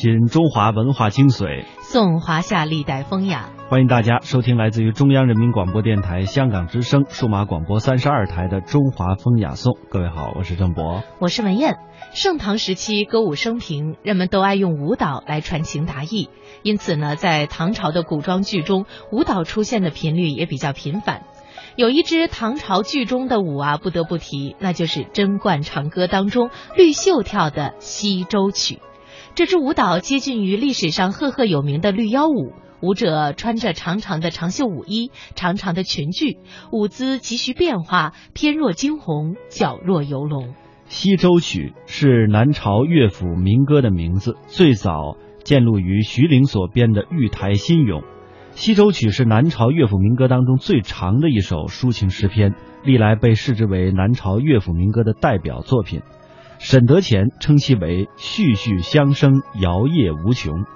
[0.00, 3.50] 品中华文化精髓，颂华夏历代风雅。
[3.68, 9.74] 欢迎大家收听来自于中央人民广播电台香港之声数码广播三十二台的《中华风雅颂》。
[9.90, 11.76] 各位好，我是郑博，我是文燕。
[12.14, 16.30] 盛唐时期歌舞升平，人们都爱用舞蹈来传情达意，
[16.62, 21.24] 因此呢，在唐朝的古装剧中，舞蹈出现的频率也比较频繁。
[21.76, 28.78] 有一支唐朝剧中的舞啊，不得不提，那就是《贞观长歌》当中绿袖跳的西洲曲。
[29.40, 36.36] 这支舞蹈接近于历史上赫赫有名的绿腰舞，舞者穿着长长的长袖舞衣、长长的裙裾，
[36.70, 40.52] 舞姿急需变化，翩若惊鸿，矫若游龙。
[40.84, 48.02] 西洲曲是南朝乐府民歌的名字，最早见录于徐陵所编的《玉台新咏》。
[48.50, 56.02] 西洲曲是南朝乐府民歌当中最长的一首抒情诗篇，历来被视之为南朝乐府民歌的代表作品。
[56.62, 60.66] 沈德潜称其为“絮絮相生，摇曳无穷”。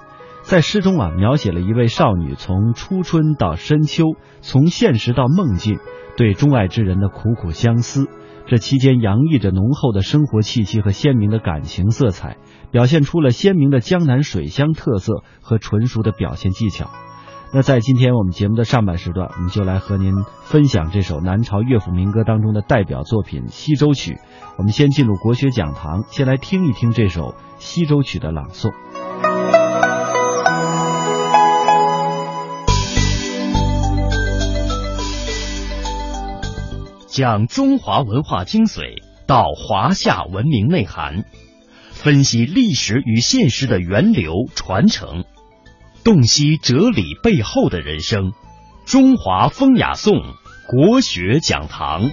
[0.41, 4.05] 在诗中啊，描写了一位少女从初春到深秋，
[4.41, 5.78] 从现实到梦境，
[6.17, 8.08] 对钟爱之人的苦苦相思。
[8.47, 12.39] 这期间洋溢着浓厚的生活气息和鲜明的感情色彩，
[12.70, 16.91] 表现出了鲜明的江南水乡特色和纯熟的表现技巧。
[17.56, 24.14] 那在今天我们节目的上半时段，我们就来和您分享这首南朝乐府民歌当中的代表作品《西洲曲》。
[24.58, 28.72] 我们先进入国学讲堂，先来听一听这首《西洲曲》的朗诵。
[37.06, 41.24] 讲中华文化精髓，道华夏文明内涵，
[41.92, 45.24] 分析历史与现实的源流传承。
[46.05, 48.34] 洞悉哲理背后的人生，
[48.84, 50.12] 中华风雅颂
[50.66, 52.11] 国学讲堂。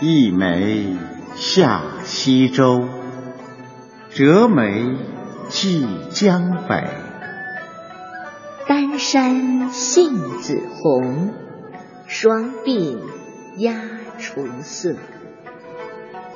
[0.00, 0.86] 一枚
[1.34, 2.88] 下西洲，
[4.10, 4.84] 折梅
[5.48, 7.05] 寄江北。
[8.68, 11.32] 丹山杏子红，
[12.08, 12.98] 双鬓
[13.58, 13.74] 鸦
[14.18, 14.96] 雏色。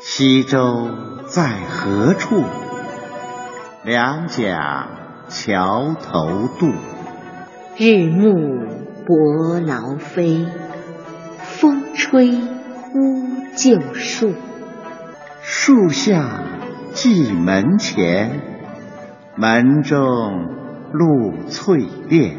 [0.01, 0.91] 西洲
[1.27, 2.45] 在何处？
[3.83, 6.71] 两桨桥头渡。
[7.77, 8.69] 日暮
[9.05, 10.47] 伯劳飞，
[11.43, 13.27] 风吹乌
[13.57, 14.35] 桕树。
[15.43, 16.45] 树下
[16.95, 18.41] 蓟门前，
[19.35, 20.60] 门中。
[20.93, 21.79] 露翠
[22.09, 22.37] 帘，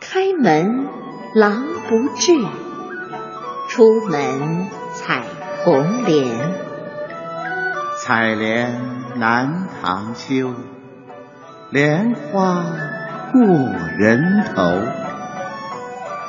[0.00, 0.86] 开门
[1.34, 2.32] 狼不至，
[3.68, 5.24] 出门采
[5.62, 6.54] 红莲。
[8.02, 8.80] 采莲
[9.16, 10.54] 南塘秋，
[11.70, 12.64] 莲花
[13.32, 13.40] 过
[13.98, 14.62] 人头。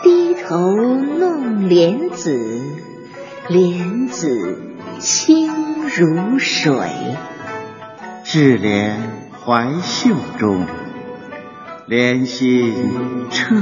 [0.04, 2.38] 低头弄莲子，
[3.48, 4.60] 莲子
[5.00, 6.90] 清如水。
[8.26, 8.98] 智莲
[9.46, 10.66] 怀袖中。
[11.88, 13.56] 莲心彻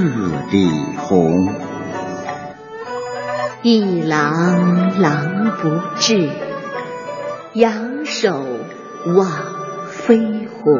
[0.52, 1.53] 底红，
[3.63, 6.30] 一郎郎不至，
[7.53, 8.46] 仰首
[9.16, 9.28] 望
[9.88, 10.80] 飞鸿。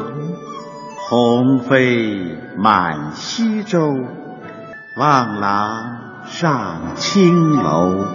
[1.10, 3.96] 鸿飞满西洲，
[4.98, 8.06] 望郎上青楼。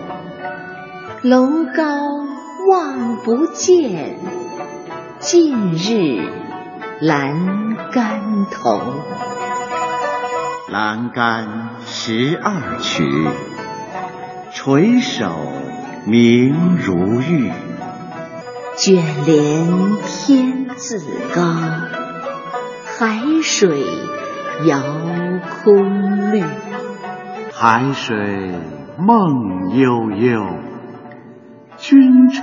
[1.23, 1.85] 楼高
[2.71, 4.19] 望不见，
[5.19, 6.44] 近日
[7.06, 8.81] 阑干头。
[10.70, 13.28] 栏杆十二曲，
[14.54, 15.37] 垂首
[16.06, 17.53] 明如玉。
[18.78, 19.66] 卷帘
[20.06, 20.98] 天自
[21.34, 21.43] 高，
[22.87, 23.84] 海水
[24.64, 24.78] 遥
[25.62, 26.43] 空绿。
[27.53, 28.16] 海水
[28.97, 30.47] 梦悠悠，
[31.76, 32.43] 君愁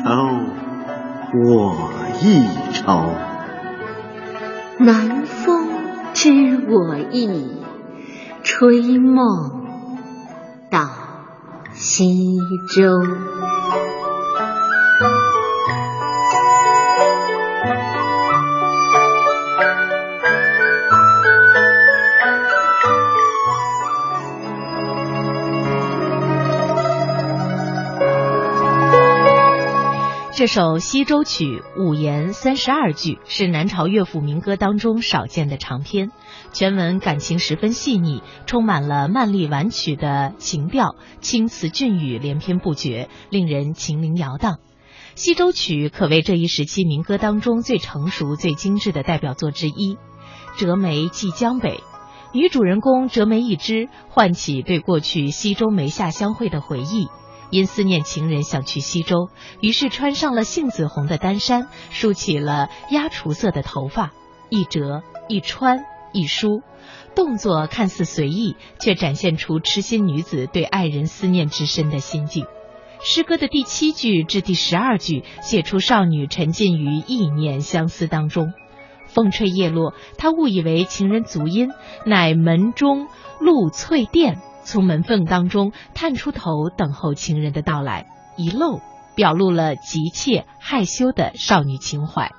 [1.47, 1.89] 我
[2.21, 3.30] 亦愁。
[4.83, 5.69] 南风
[6.13, 6.29] 知
[6.67, 7.61] 我意。
[8.43, 9.61] 吹梦
[10.71, 10.89] 到
[11.73, 12.89] 西洲。
[30.41, 36.09] 这首西洲曲五言三十二句，是南朝乐府民歌当中少见的长篇。
[36.51, 44.57] 全文感情十分细腻，充满了曼丽婉曲的情调，青词俊语连篇不绝，令人情灵摇荡。
[45.13, 49.99] 西洲曲可谓这一时期民歌当中最成熟、最精致的代表作之一。
[50.57, 51.83] 折梅寄江北。
[52.33, 57.09] 女主人公折梅一枝，唤起对过去西周梅下相会的回忆。
[57.51, 64.11] 因思念情人，想去西周，于是穿上了杏子红的单衫，梳起了鸦雏色的头发，
[64.49, 66.61] 一折一穿一梳，
[67.13, 72.45] 动作看似随意，却展现出痴心女子对爱人思念之深的心境。
[73.03, 78.53] 诗歌的第七句至第十二句，写出少女沉浸于意念相思当中。
[79.07, 81.69] 风吹叶落，她误以为情人足音，
[82.05, 83.07] 乃门中
[83.39, 84.39] 露翠殿。
[84.63, 88.79] 从门缝当中探出头，等候情人的到来，一露
[89.15, 92.31] 表露了急切害羞的少女情怀，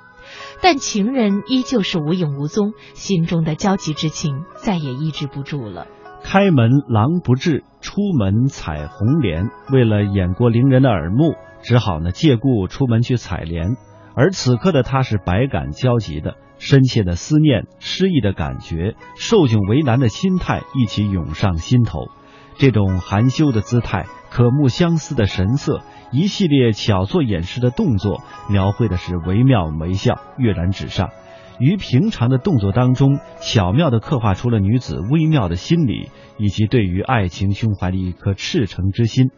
[0.62, 5.86] 但情人依旧是无影无踪，心中的焦急之情再也抑制不住了。
[6.24, 9.48] 开门狼不至，出门采红莲。
[9.72, 13.76] 为了掩过邻人的耳目，只好呢借故出门去采莲。
[14.14, 22.06] 而此刻的他是百感交集的，深切的思念、失意的感觉、受窘为难的心态一起涌上心头。
[22.56, 25.82] 这种含羞的姿态、可目相思的神色、
[26.12, 31.10] 一系列巧作掩饰的动作，描绘的是惟妙惟肖、跃然纸上。
[31.58, 39.32] 于平常的动作当中，巧妙地刻画出了女子微妙的心理，以及对于爱情胸怀的一颗赤诚之心。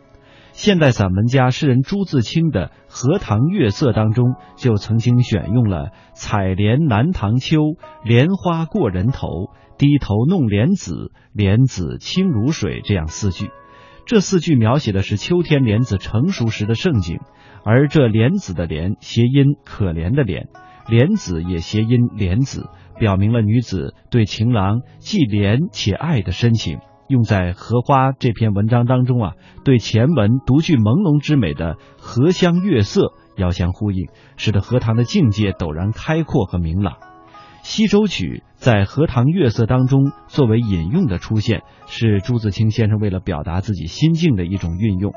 [0.55, 7.59] 现代散文家诗人朱自清的《荷塘月色》当中，就曾经选用了“采莲南塘秋，
[8.05, 13.51] 莲花过人头，低头弄莲子，莲子清如水”这样四句。
[14.07, 17.19] 这四句描写的是秋天莲子成熟时的盛景，
[17.65, 20.47] 而这莲子的莲谐音可怜的怜，
[20.89, 26.79] 莲子也谐音莲子，表明了女子对情郎既怜且爱的深情。
[27.09, 29.33] 用在《荷花》这篇文章当中啊，
[29.65, 36.95] 对前文独具朦胧之美的“荷香月色”遥相呼应，使得荷塘的境界陡然开阔和明朗。
[37.63, 45.13] 《西洲曲》在《荷塘月色》当中作为引用的出现，是朱自清先生为了表达自己心境的一种运用。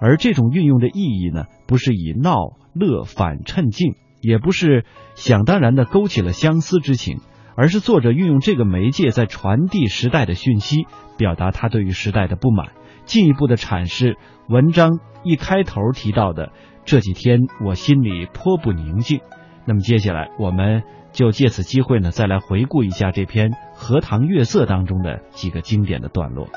[0.00, 2.34] 而这种运用的意义呢，不是以闹
[2.72, 4.84] 乐反衬静，也不是
[5.14, 7.18] 想当然的勾起了相思之情。
[7.56, 12.72] 而是作者运用这个媒介在传递时代的讯息，表达他对于时代的不满，
[13.04, 14.16] 进一步的阐释
[14.48, 16.52] 文章一开头提到的
[16.84, 19.20] 这几天我心里颇不宁静。
[19.64, 20.82] 那么接下来我们
[21.12, 26.48] 就借此机会呢，再来回顾一下这篇《荷塘月色》当中的几个经典的段落。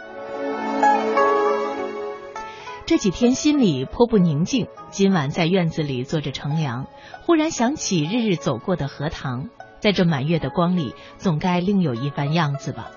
[2.88, 6.86] 这几天心里颇不宁静，今晚在院子里坐着乘凉，
[7.24, 9.50] 忽然想起日日走过的荷塘。
[9.86, 12.90] 在这满月的光里，总该另有一番样子吧。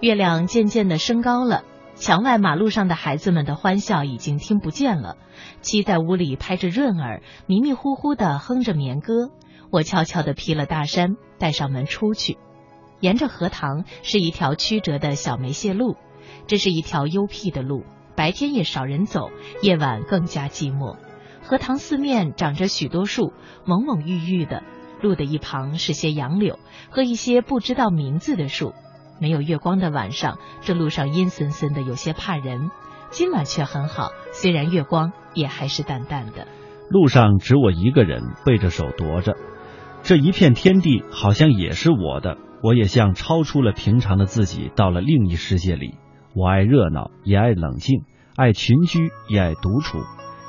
[0.00, 1.64] 月亮渐渐的升高了，
[1.94, 5.16] 墙外马路上的孩子们的欢笑已经听不见了。
[5.62, 9.30] 妻在屋里拍着润儿，迷迷糊糊的哼着眠歌。
[9.70, 12.36] 我悄悄的披了大衫，带上门出去。
[13.00, 15.96] 沿着荷塘是一条曲折的小梅谢路，
[16.46, 17.84] 这是一条幽僻的路，
[18.16, 19.30] 白天也少人走，
[19.62, 20.98] 夜晚更加寂寞。
[21.42, 23.32] 荷塘四面长着许多树，
[23.64, 24.62] 蒙蒙郁郁的。
[25.04, 26.58] 路的一旁是些杨柳
[26.90, 28.72] 和一些不知道名字的树。
[29.20, 32.70] 没有月光的晚上，这路上阴森森的，有些怕人。
[33.10, 36.48] 今晚却很好，虽然月光也还是淡淡的。
[36.88, 39.36] 路上只我一个人，背着手踱着。
[40.02, 45.94] 这一片天地好像也是我的，我也像超出了平常的自己，到了另一世界里。
[46.34, 48.00] 我爱热闹，也爱冷静；
[48.36, 49.98] 爱群居，也爱独处。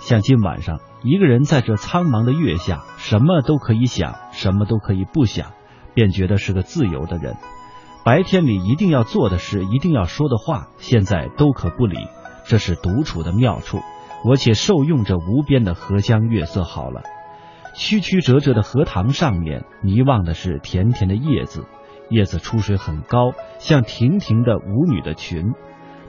[0.05, 0.81] 像今晚上。
[1.01, 5.53] 一个人在这苍茫的月下，什么都可以想，什么都可以不想，
[5.95, 7.37] 便觉得是个自由的人。
[8.03, 11.97] 白天里一定要做的事，一定要说的话，现在都可不理。
[12.45, 13.79] 这是独处的妙处。
[14.23, 17.01] 我且受用这无边的荷香月色好了。
[17.73, 21.65] 曲曲折折的荷塘上面，迷望的是甜甜的叶子，
[22.11, 25.53] 叶子出水很高，像亭亭的舞女的裙，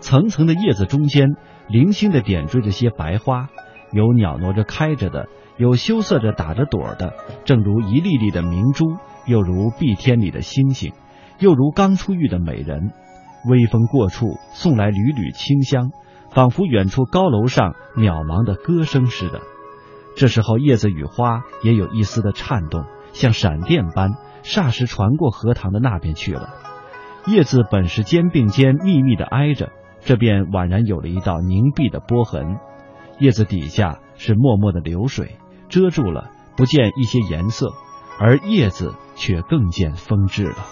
[0.00, 1.30] 层层的叶子中间，
[1.66, 3.48] 零星的点缀着些白花。
[3.96, 5.26] 有袅娜着开着的，
[5.56, 7.14] 有羞涩着打着朵的，
[7.46, 8.84] 正如一粒粒的明珠，
[9.24, 10.92] 又如碧天里的星星，
[11.38, 12.92] 又如刚出浴的美人。
[13.48, 15.92] 微风过处，送来缕缕清香，
[16.30, 19.40] 仿佛远处高楼上渺茫的歌声似的。
[20.14, 22.84] 这时候，叶子与花也有一丝的颤动，
[23.14, 24.10] 像闪电般，
[24.42, 26.50] 霎时传过荷塘的那边去了。
[27.26, 32.58] 叶子本是肩并肩密密的挨着，这便宛然有了一道凝碧的波痕。
[33.18, 37.72] 叶子底下是脉脉的流水，遮住了，不见一些颜色，
[38.18, 40.66] 而叶子却更见风致了。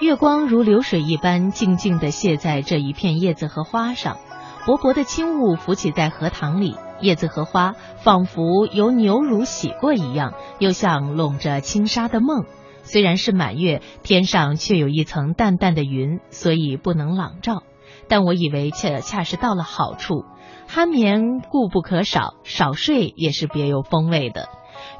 [0.00, 4.18] 月光如流水一般，静静地泻在这一片叶子和花上，
[4.64, 12.44] 薄薄的轻雾浮起在荷塘里，叶子和花仿佛由牛乳洗过一样，又像笼着轻纱的梦，
[12.82, 17.64] 虽然是满月，天上却有一层淡淡的云，所以不能朗照。
[18.08, 20.24] 但我以为恰恰是到了好处，
[20.68, 24.48] 酣眠固不可少，少睡也是别有风味的。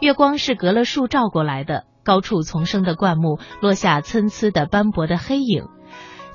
[0.01, 5.65] 月光是隔了树照过来的，高处丛生的灌木落下参差的斑驳的黑影，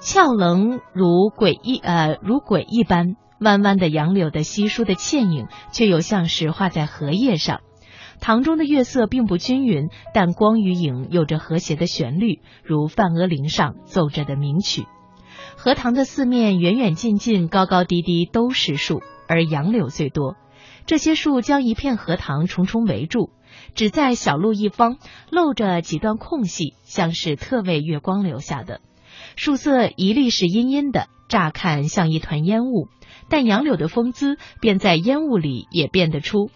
[0.01, 7.61] 峭棱如鬼一呃如鬼一般，弯弯的杨柳的稀疏的倩影，却又像是画在荷叶上。
[8.19, 14.85] 塘中的月色并不均匀，但光与影有着和谐的旋律，如梵阿铃上奏着的名曲。
[15.63, 20.35] 荷塘的四面远远近近、高高低低都是树，而杨柳最多。
[20.85, 23.29] 这些树将一片荷塘重重围住，
[23.73, 24.97] 只在小路一方
[25.31, 28.81] 露着几段空隙，像是特为月光留下的。
[29.37, 32.89] 树色一律是阴阴的，乍看像一团烟雾，
[33.29, 36.49] 但杨柳的风姿便在烟雾里也辨得出。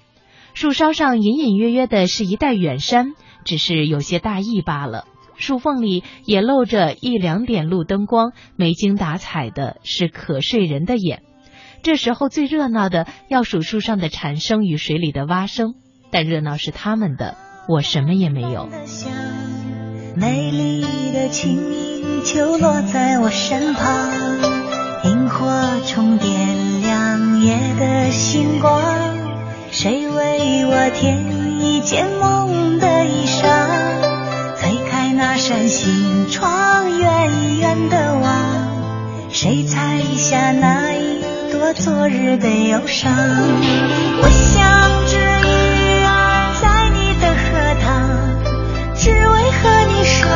[0.54, 3.14] 树梢上隐隐约约的是一带远山，
[3.46, 5.06] 只是有些大意罢了。
[5.38, 11.22] 树缝里也露着一两点路灯光，没精打采的是可睡人的眼。
[11.84, 15.75] 这时候最热闹的要数树上的蝉声与水里的蛙声，
[16.12, 17.38] 但热闹是他们的，
[17.70, 18.67] 我什么也没有。
[20.15, 20.82] 美丽
[21.13, 24.12] 的清明就落在我身旁，
[25.06, 28.82] 萤火虫点亮夜的星光。
[29.70, 34.07] 谁为我添一件梦的衣裳？
[35.17, 38.31] 那扇心窗，远远的望。
[39.31, 43.12] 谁采下那一朵昨日的忧伤？
[44.21, 47.47] 我像只鱼儿在你的荷
[47.81, 47.89] 塘，
[48.95, 50.27] 只为和你守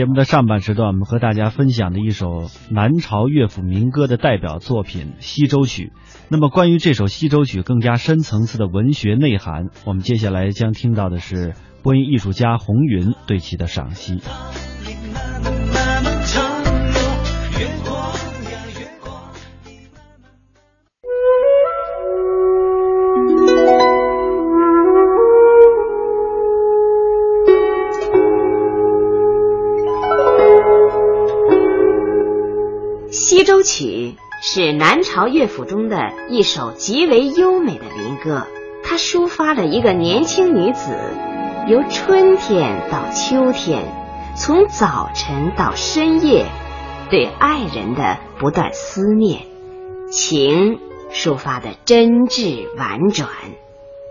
[0.00, 5.92] 节目的上半时段，我们和大家分享的一首南朝乐府民歌的代表作品《西洲曲》。
[6.30, 11.52] 那么，关于这首西洲曲更加深层次的文学内涵，我们接下来将听到的是
[11.82, 14.20] 播音艺术家红云对其的赏析。
[33.70, 35.96] 《曲》是南朝乐府中的
[36.28, 38.48] 一首极为优美的民歌，
[38.82, 40.90] 它抒发了一个年轻女子
[41.68, 43.84] 由春天到秋天，
[44.36, 46.46] 从早晨到深夜，
[47.10, 49.42] 对爱人的不断思念，
[50.10, 50.80] 情
[51.12, 53.28] 抒发的真挚婉转，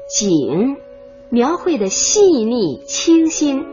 [0.09, 0.77] 景
[1.29, 3.65] 描绘的细腻清新，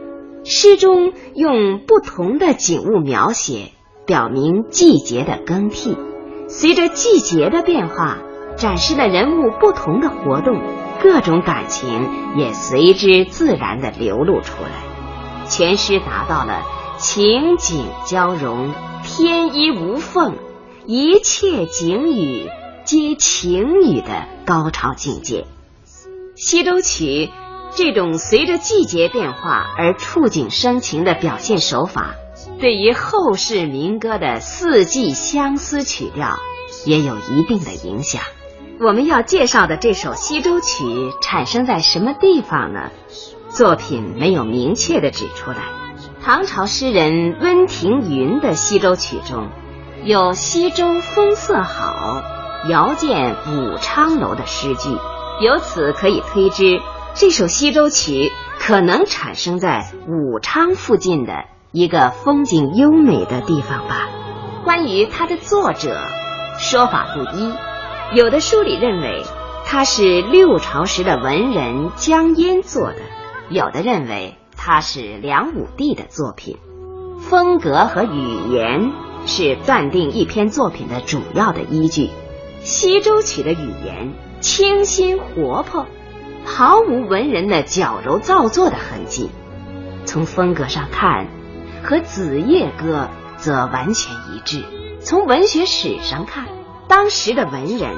[0.45, 3.71] 诗中用不同的景物描写。
[4.07, 5.97] 表明季节的更替，
[6.49, 8.19] 随着季节的变化，
[8.57, 10.63] 展示了人物不同的活动，
[11.03, 15.47] 各种感情也随之自然的流露出来。
[15.49, 16.63] 全诗达到了
[16.99, 18.73] 情景交融、
[19.03, 20.37] 天衣无缝，
[20.87, 22.49] 一切景语
[22.85, 25.47] 皆情语的高潮境界。
[26.37, 27.31] 西洲曲
[27.75, 32.15] 这种随着季节变化而触景生情的表现手法。
[32.59, 36.39] 对于后世民歌的四季相思曲调
[36.87, 38.23] 也有一定的影响。
[38.81, 40.85] 我们要介绍的这首西洲曲
[41.23, 42.91] 产生在什么地方呢？
[43.51, 45.59] 作品没有明确的指出来。
[46.23, 49.49] 唐朝诗人温庭筠的西洲曲中
[50.05, 52.23] 有“西洲风色好，
[52.69, 54.91] 遥见武昌楼”的诗句，
[55.41, 56.81] 由此可以推知
[57.15, 61.45] 这首西洲曲可能产生在武昌附近的
[61.77, 64.09] 一个风景优美的地方吧。
[64.65, 66.01] 关于它的作者，
[66.59, 67.53] 说法不一。
[68.15, 69.23] 有的书里认为
[69.67, 73.01] 它是六朝时的文人江淹做的，
[73.51, 76.57] 有的认为它是梁武帝的作品。
[77.19, 78.93] 风格和语言
[79.27, 82.09] 是断定一篇作品的主要的依据。
[82.61, 85.85] 西洲曲的语言清新活泼。
[86.47, 89.29] 毫无文人的矫揉造作的痕迹，
[90.07, 91.27] 从风格上看，
[91.83, 94.65] 和《子夜歌》则完全一致。
[95.01, 96.47] 从文学史上看，
[96.89, 97.97] 当时的文人，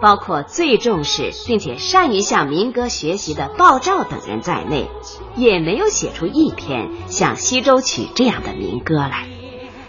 [0.00, 4.88] 包括最重视并且善于向民歌学习的鲍照等人在内，
[5.36, 9.28] 也没有写出一篇像《西洲曲》这样的民歌来。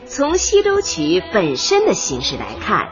[0.05, 2.89] 从《西洲曲》本身的形式来看，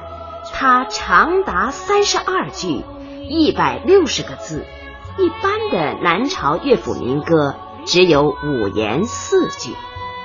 [0.53, 2.83] 它长达三十二句，
[3.27, 4.65] 一百六十个字。
[5.17, 7.55] 一般的南朝乐府民歌
[7.85, 9.71] 只有五言四句，《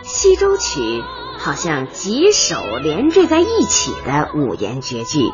[0.06, 0.80] 西洲曲》
[1.38, 5.32] 好像几首连缀在一起的五言绝句，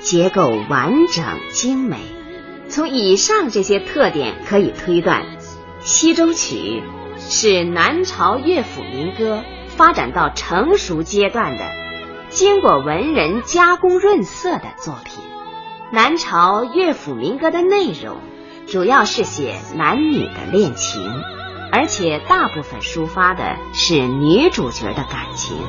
[0.00, 1.98] 结构完整精美。
[2.70, 5.22] 从以上这些特点可以推断，
[5.80, 6.82] 《西洲曲》
[7.20, 9.44] 是南朝乐府民歌
[9.76, 11.64] 发展到成熟阶段的，
[12.30, 15.22] 经过文人加工润色的作品。
[15.92, 18.16] 南朝乐府民歌的内容。
[18.66, 21.00] 主要是写男女的恋情，
[21.76, 25.58] 而且大部分抒发的是女主角的感情，《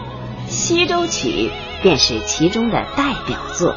[0.48, 1.52] 西洲曲》
[1.84, 3.76] 便是其中的代表作。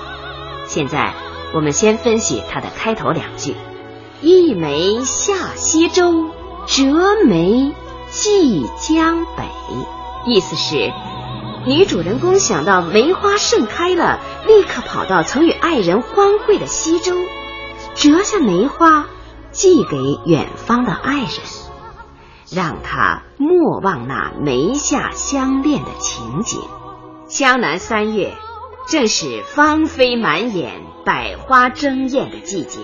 [0.69, 1.13] 现在
[1.53, 3.57] 我们先分析它的开头两句
[4.23, 6.31] ：“一梅下西洲，
[6.69, 7.75] 折梅
[8.13, 9.43] 寄江北。”
[10.25, 10.93] 意思是，
[11.67, 17.13] 女主人公想到梅花盛开了，立刻跑到曾与爱人欢会的西洲。
[17.97, 19.07] 折下梅花，
[19.51, 19.97] 寄给
[20.27, 21.29] 远方的爱人，
[22.53, 26.61] 让他莫忘那梅下相恋的情景。
[27.27, 28.33] 江南三月，
[28.89, 32.81] 正是芳菲满眼、百花争艳的季节。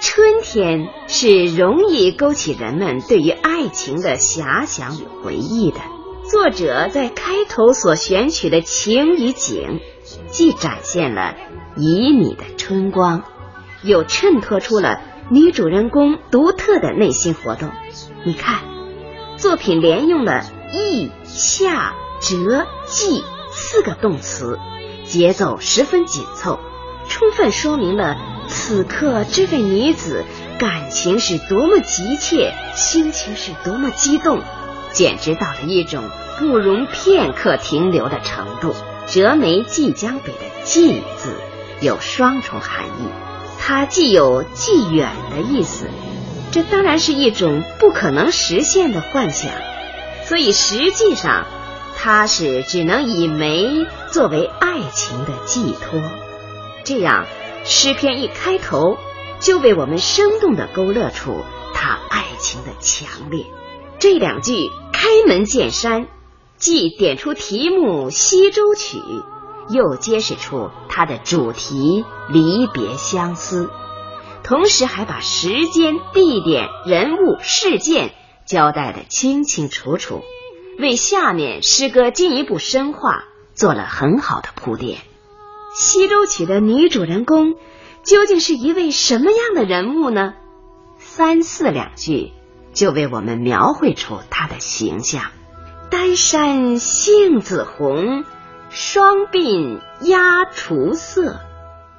[0.00, 5.78] 春天是容易勾起人们对于爱情的遐想与回忆的。
[6.30, 9.80] 作者在开头所选取的情与景，
[10.26, 11.34] 既展现了
[11.76, 13.22] 旖旎的春光。
[13.82, 15.00] 又衬托出了
[15.30, 17.70] 女主人公独特的内心活动。
[18.24, 18.60] 你看，
[19.44, 24.58] 作品连用了意、下、折、寄四个动词，
[25.04, 26.58] 节奏十分紧凑，
[27.10, 28.16] 充分说明了
[28.48, 30.24] 此刻这位女子
[30.58, 34.40] 感情是多么急切，心情是多么激动，
[34.92, 36.02] 简直到了一种
[36.38, 38.74] 不容片刻停留的程度。
[39.06, 41.36] 折梅寄江北的“寄”字
[41.82, 43.08] 有双重含义。
[43.60, 45.90] 它既有既远的意思，
[46.54, 49.50] 这当然是一种不可能实现的幻想，
[50.22, 51.46] 所以实际上
[51.96, 56.00] 它是只能以梅作为爱情的寄托。
[56.84, 57.26] 这样，
[57.64, 58.96] 诗篇一开头
[59.40, 61.42] 就为我们生动地勾勒出
[61.74, 63.46] 他爱情的强烈。
[63.98, 66.06] 这两句开门见山，
[66.56, 68.98] 既点出题目《西洲曲》。
[69.70, 73.70] 又揭示出它的主题离别相思，
[74.44, 78.12] 同时还把时间、地点、人物、事件
[78.44, 80.22] 交代的清清楚楚，
[80.78, 84.98] 为下面诗歌进一步深化做了很好的铺垫。
[85.74, 87.54] 《西洲曲》的女主人公
[88.04, 90.34] 究竟是一位什么样的人物呢？
[90.98, 92.32] 三四两句
[92.74, 95.22] 就为我们描绘出她的形象：
[95.90, 98.24] 丹山杏子红。
[98.70, 101.38] 双鬓鸦雏色，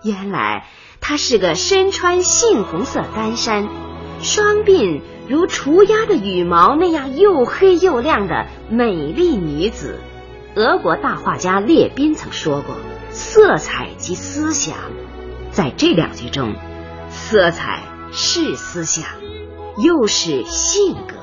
[0.03, 0.67] 原来
[1.07, 3.69] 她是个身穿杏红色单衫，
[4.23, 9.99] 双鬓如雏鸦的羽毛那样又黑又亮的美丽女子。
[10.55, 12.77] 俄国大画家列宾曾说过
[13.13, 14.73] ：“色彩及思想。”
[15.53, 16.55] 在这两句中，
[17.09, 19.05] 色彩是思想，
[19.77, 21.13] 又是性格。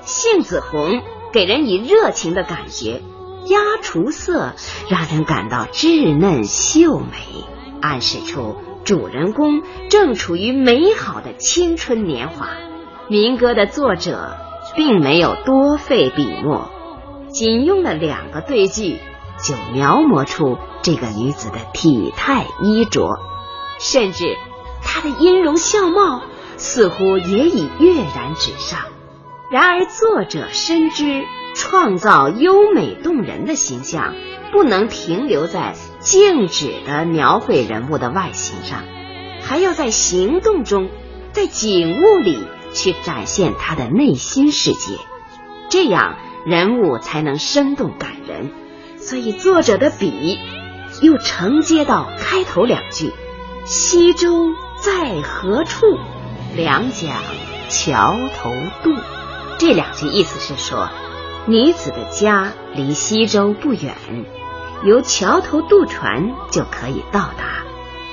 [0.00, 1.02] 杏子红
[1.34, 3.02] 给人以热情的感觉。
[3.44, 4.54] 鸦雏色
[4.88, 7.44] 让人感到稚嫩秀美，
[7.82, 8.56] 暗示出
[8.88, 12.48] 主人公正处于美好的青春年华。
[13.10, 14.34] 民歌的作者
[14.76, 16.70] 并没有多费笔墨，
[17.28, 18.96] 仅用了两个对句，
[19.46, 23.18] 就描摹出这个女子的体态衣着，
[23.78, 24.24] 甚至
[24.82, 26.22] 她的音容笑貌
[26.56, 28.80] 似乎也已跃然纸上。
[29.50, 31.26] 然而作者深知。
[31.54, 34.14] 创造优美动人的形象，
[34.52, 35.72] 不能停留在
[36.08, 38.82] 静止的描绘人物的外形上，
[39.42, 40.88] 还要在行动中，
[41.32, 42.38] 在景物里
[42.72, 44.94] 去展现他的内心世界，
[45.68, 46.16] 这样
[46.46, 48.50] 人物才能生动感人。
[48.96, 50.38] 所以作者的笔
[51.02, 53.12] 又承接到开头两句
[53.66, 55.84] ：“西洲在何处？
[56.56, 57.20] 两桨
[57.68, 58.50] 桥头
[58.82, 58.94] 渡。”
[59.60, 60.88] 这两句意思是说，
[61.46, 63.94] 女子的家离西洲不远，
[64.84, 67.64] 由桥头渡船就可以到达。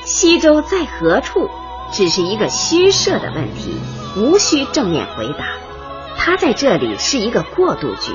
[0.04, 1.49] 西洲在何处？
[1.91, 3.75] 只是一个虚设的问题，
[4.17, 5.45] 无需正面回答。
[6.17, 8.13] 它在这里是一个过渡句，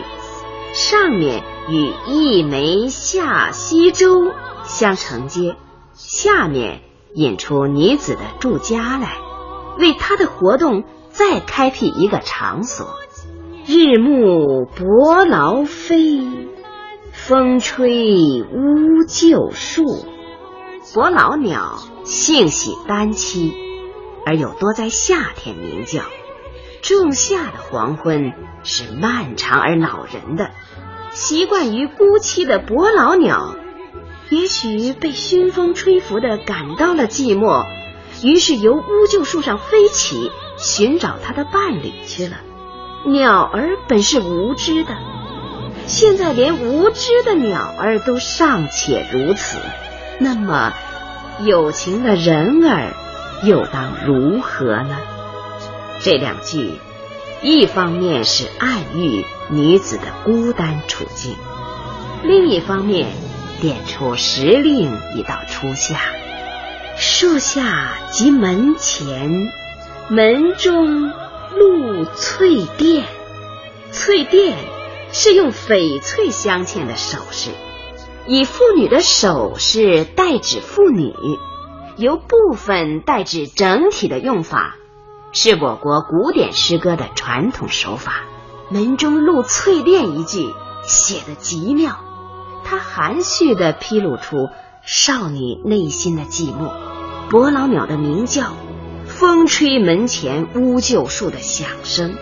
[0.75, 4.33] 上面与“一枚下西洲”
[4.67, 5.55] 相承接，
[5.95, 6.81] 下面
[7.15, 9.17] 引出女子的住家来，
[9.79, 12.89] 为她的活动再开辟一个场所。
[13.67, 16.23] 日暮伯劳飞，
[17.31, 19.85] 风吹乌桕树。
[20.93, 23.53] 伯劳鸟性喜单栖，
[24.27, 26.03] 而又多在夏天鸣叫。
[26.83, 28.33] 仲夏的黄昏
[28.65, 30.51] 是漫长而恼人的。
[31.13, 33.55] 习惯于孤栖的伯劳鸟，
[34.31, 37.65] 也许被熏风吹拂的感到了寂寞，
[38.25, 42.39] 于是由乌桕树上飞起，寻找它的伴侣去了。
[43.07, 44.97] 鸟儿本是无知的，
[45.91, 49.59] 现在连无知的鸟儿都尚且如此。
[50.21, 50.73] 那么，
[51.45, 52.95] 有情的人儿
[53.43, 54.97] 又当如何呢？
[56.01, 56.79] 这两句，
[57.43, 61.35] 一方面是暗喻女子的孤单处境，
[62.23, 63.09] 另一方面
[63.61, 65.99] 点出时令已到初夏。
[66.97, 69.51] 树下及门前，
[70.09, 71.11] 门中
[71.57, 73.03] 露翠钿。
[73.91, 74.55] 翠钿
[75.13, 77.51] 是用翡翠镶嵌的首饰。
[78.27, 81.13] 以妇女的首饰代指妇女，
[81.97, 84.77] 由部分代指整体的用法，
[85.33, 88.23] 是我国古典诗歌的传统手法。
[88.71, 90.49] 门中露翠钿一句
[90.85, 91.99] 写得极妙，
[92.65, 94.49] 它含蓄地披露出
[94.85, 96.73] 少女内心的寂寞。
[97.31, 98.53] 伯劳鸟的鸣叫，
[99.07, 102.15] 风吹门前乌桕树的响声，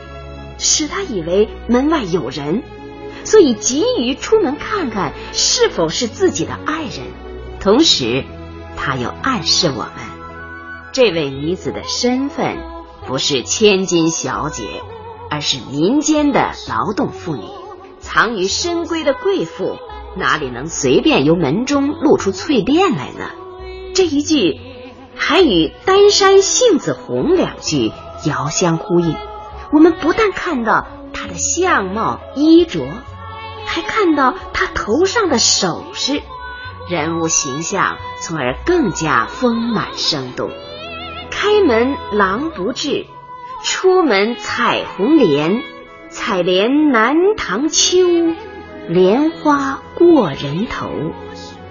[0.59, 2.62] 使她以为门外有人。
[3.24, 7.12] 所以急于出门看看是否是自己的爱人，
[7.61, 8.24] 同时，
[8.76, 9.92] 他又暗示我们，
[10.92, 12.57] 这位女子的身份
[13.07, 14.64] 不是千金小姐，
[15.31, 17.42] 而是民间的劳动妇女，
[18.00, 19.76] 藏于深闺的贵妇
[20.16, 23.31] 哪里能随便由门中露出翠钿来呢？
[23.94, 24.61] 这一句
[25.16, 27.92] 还与“丹山杏子红”两句
[28.24, 29.16] 遥相呼应。
[29.72, 30.87] 我们不但看到
[31.29, 32.85] 的相貌衣着。
[33.64, 36.23] 还看到他头上的首饰，
[36.88, 40.51] 人物形象从而更加丰满生动。
[41.31, 43.07] 开门狼不至，
[43.62, 45.62] 出门彩虹莲。
[46.09, 47.99] 采莲南塘秋，
[48.88, 50.91] 莲花过人头。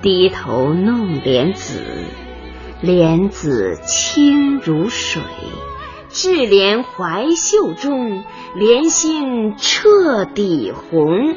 [0.04, 1.82] 低头弄莲子，
[2.82, 5.24] 莲子清如水。
[6.10, 8.24] 智莲怀袖中，
[8.56, 11.36] 莲心彻底红。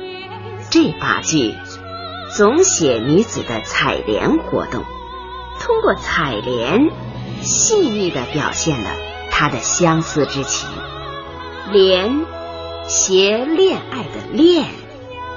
[0.71, 1.55] 这八句
[2.37, 4.85] 总写女子的采莲活动，
[5.59, 6.91] 通过采莲，
[7.43, 8.91] 细腻地表现了
[9.31, 10.69] 她的相思之情。
[11.73, 12.25] 莲，
[12.87, 14.67] 携恋爱的恋，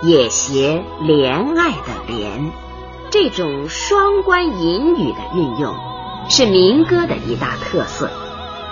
[0.03, 2.51] 也携怜爱的怜，
[3.09, 5.75] 这种双关引语的运用，
[6.29, 8.11] 是民歌的一大特色。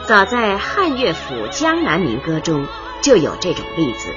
[0.07, 2.65] 早在汉乐府《江南民歌》中
[3.01, 4.09] 就有这种例子。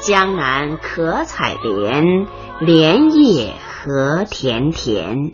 [0.00, 2.26] 江南可采莲，
[2.60, 5.32] 莲叶何田田。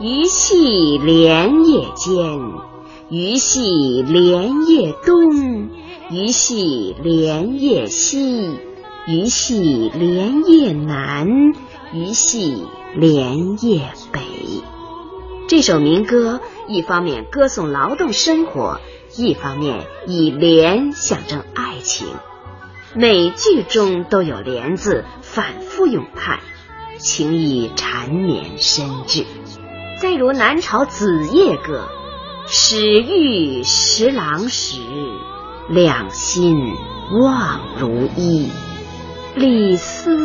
[0.00, 2.40] 鱼戏莲叶间，
[3.10, 5.70] 鱼戏莲叶东，
[6.10, 8.58] 鱼戏莲叶西，
[9.06, 11.26] 鱼戏莲叶南，
[11.92, 14.20] 鱼戏莲叶北。
[15.48, 18.80] 这首民歌一方面歌颂劳动生活，
[19.16, 22.06] 一方面以莲象征爱情。
[22.94, 26.38] 每句中都有“莲”字，反复咏叹，
[26.98, 29.24] 情意缠绵深挚。
[29.98, 31.88] 再如南朝《子夜歌》
[32.48, 34.80] ：“始遇十郎时，
[35.68, 36.56] 两心
[37.20, 38.50] 望如一。
[39.34, 40.16] 李斯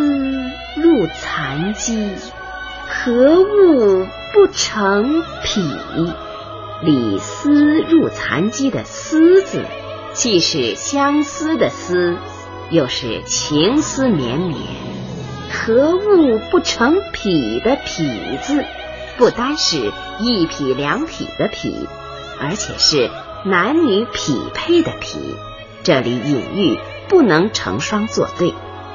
[0.78, 2.10] 入残机，
[2.88, 5.62] 何物不成匹？”
[6.84, 9.64] 李斯入蚕机的“思”字，
[10.14, 12.18] 既是相思的“思”。
[12.72, 14.58] 又是情思绵绵，
[15.52, 18.64] 何物不成匹的匹字，
[19.18, 21.88] 不单是一匹两匹的匹，
[22.40, 23.12] 而且是
[23.46, 25.20] 男女匹配的匹。
[25.84, 28.54] 这里隐喻不能成双作对。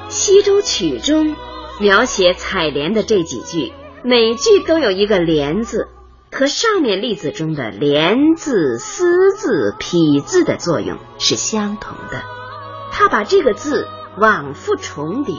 [0.09, 1.37] 西洲曲中
[1.79, 3.73] 描写采莲的这几句，
[4.03, 5.89] 每句都有一个莲字，
[6.37, 12.23] 和上面例子中的连字、丝字、匹字的作用是相同的。
[12.93, 15.35] 他把这个字往复重叠，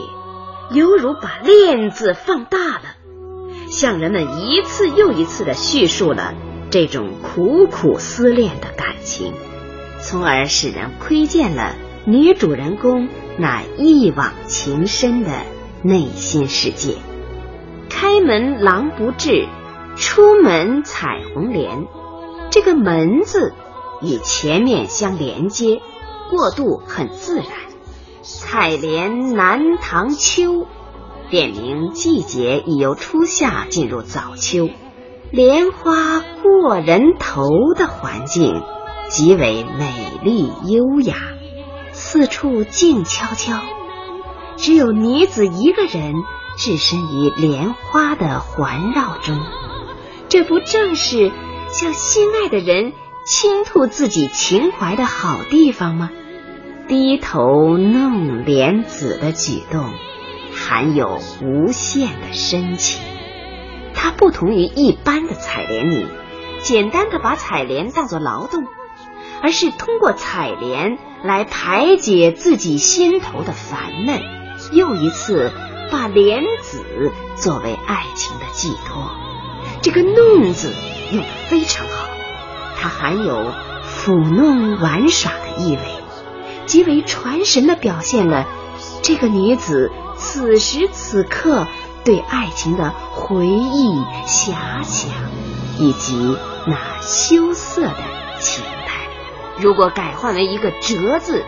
[0.72, 2.96] 犹如把链字放大了，
[3.68, 6.34] 向人们一次又一次的叙述了
[6.68, 9.34] 这种苦苦思恋的感情，
[10.00, 13.08] 从而使人窥见了女主人公。
[13.38, 15.30] 那一往情深的
[15.84, 16.96] 内心世界。
[17.88, 19.46] 开门狼不至，
[19.98, 21.86] 出门采红莲。
[22.50, 23.52] 这个“门”字
[24.00, 25.82] 与前面相连接，
[26.30, 27.46] 过渡很自然。
[28.22, 30.66] 采莲南塘秋，
[31.30, 34.68] 点明季节已由初夏进入早秋，
[35.32, 37.42] 莲花过人头
[37.76, 38.62] 的环境
[39.08, 41.16] 极为美丽优雅。
[41.92, 43.60] 四处静悄悄，
[44.56, 46.14] 只有女子一个人
[46.56, 49.36] 置身于莲花的环绕中。
[50.28, 51.32] 这不正是
[51.70, 52.92] 向心爱的人
[53.26, 56.10] 倾吐自己情怀的好地方吗？
[56.86, 59.90] 低头弄莲子的举动，
[60.54, 63.02] 含有无限的深情。
[63.94, 66.06] 它不同于一般的采莲女，
[66.60, 68.66] 简单的把采莲当作劳动。
[69.40, 74.20] 而是通过采莲来排解自己心头的烦闷，
[74.72, 75.52] 又一次
[75.92, 79.12] 把莲子作为爱情的寄托。
[79.82, 80.72] 这个“弄”字
[81.12, 82.08] 用的非常好，
[82.76, 83.52] 它含有
[83.84, 85.82] 抚弄玩耍的意味，
[86.66, 88.46] 极为传神的表现了
[89.02, 91.66] 这个女子此时此刻
[92.04, 93.92] 对爱情的回忆、
[94.26, 95.10] 遐想，
[95.78, 96.36] 以及
[96.66, 97.94] 那羞涩的
[98.40, 99.08] 情态。
[99.58, 101.44] 如果改换为一个“折”字，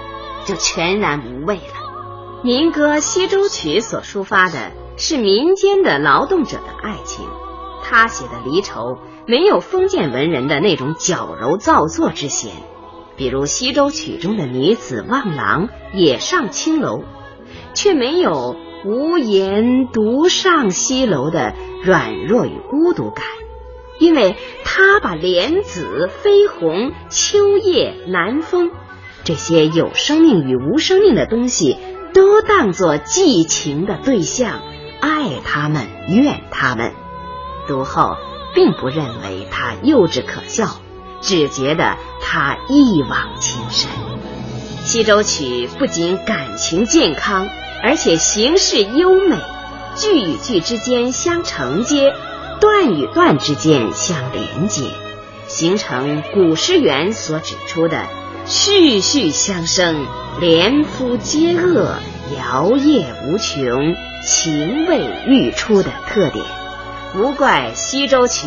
[0.46, 2.42] 就全然无味了。
[2.42, 7.26] 民歌《西洲曲》所抒发的是民间的劳动者的爱情，
[7.90, 12.52] 他写的离愁没有封建文人的那种矫揉造作之嫌。
[13.16, 17.02] 比如《西洲曲》中的女子望郎也上青楼，
[17.74, 18.54] 却没有
[18.86, 23.24] 无言独上西楼的软弱与孤独感。
[23.98, 28.70] 因为他把莲子、飞鸿、秋叶、南风
[29.24, 31.76] 这些有生命与无生命的东西
[32.14, 34.60] 都当作寄情的对象，
[35.00, 36.92] 爱他们，怨他们。
[37.70, 38.16] 读后
[38.52, 40.80] 并不认为他幼稚可笑，
[41.20, 43.88] 只觉得他一往情深。
[44.84, 47.48] 《西洲曲》不仅感情健康，
[47.84, 49.36] 而且形式优美，
[49.94, 52.12] 句与句之间相承接。
[52.60, 54.90] 段与段之间相连接，
[55.46, 58.04] 形成古诗源所指出的
[58.44, 60.04] “序序相生，
[60.40, 61.94] 连夫皆恶，
[62.36, 63.94] 摇曳无穷，
[64.26, 66.44] 情味愈出”的特点。
[67.14, 68.46] 无怪《西洲曲》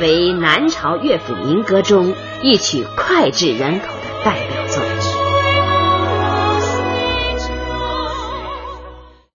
[0.00, 4.93] 为南朝乐府民歌中一曲脍炙人口的代表作。